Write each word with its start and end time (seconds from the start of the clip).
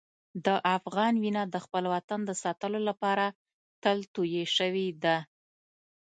د 0.45 0.47
افغان 0.77 1.13
وینه 1.23 1.43
د 1.53 1.55
خپل 1.65 1.83
وطن 1.93 2.19
د 2.25 2.31
ساتلو 2.43 2.79
لپاره 2.89 3.25
تل 3.83 3.97
تویې 4.13 4.45
شوې 4.57 4.87
ده. 5.03 5.17